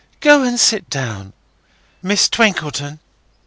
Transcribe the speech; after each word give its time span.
—Go 0.19 0.41
and 0.43 0.59
sit 0.59 0.89
down.—Miss 0.89 2.27
Twinkleton." 2.27 2.97